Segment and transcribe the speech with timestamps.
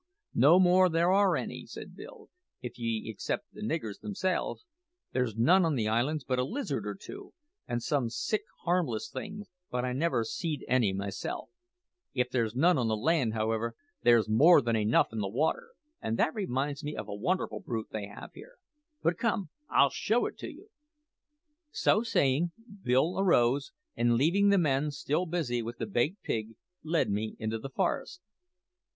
[0.33, 4.65] "No more there are any," said Bill, "if ye except the niggers themselves.
[5.11, 7.35] There's none on the islands but a lizard or two,
[7.67, 11.51] and some sich harmless things; but I never seed any myself.
[12.15, 15.69] If there's none on the land, however, there's more than enough in the water;
[16.01, 18.55] and that reminds me of a wonderful brute they have here.
[19.03, 20.69] But come, I'll show it to you."
[21.69, 27.11] So saying, Bill arose, and leaving the men still busy with the baked pig, led
[27.11, 28.19] me into the forest.